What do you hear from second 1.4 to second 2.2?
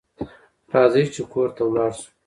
ته ولاړ شو